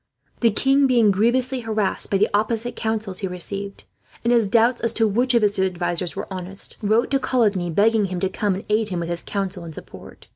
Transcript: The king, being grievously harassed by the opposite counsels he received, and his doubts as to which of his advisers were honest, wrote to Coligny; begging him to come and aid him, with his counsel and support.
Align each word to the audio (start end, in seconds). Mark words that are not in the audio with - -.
The 0.39 0.49
king, 0.49 0.87
being 0.87 1.11
grievously 1.11 1.59
harassed 1.59 2.09
by 2.09 2.17
the 2.17 2.27
opposite 2.33 2.75
counsels 2.75 3.19
he 3.19 3.27
received, 3.27 3.83
and 4.23 4.33
his 4.33 4.47
doubts 4.47 4.81
as 4.81 4.93
to 4.93 5.07
which 5.07 5.35
of 5.35 5.43
his 5.43 5.59
advisers 5.59 6.15
were 6.15 6.25
honest, 6.33 6.75
wrote 6.81 7.11
to 7.11 7.19
Coligny; 7.19 7.69
begging 7.69 8.05
him 8.05 8.19
to 8.21 8.27
come 8.29 8.55
and 8.55 8.65
aid 8.67 8.89
him, 8.89 9.01
with 9.01 9.09
his 9.09 9.21
counsel 9.21 9.63
and 9.63 9.75
support. 9.75 10.25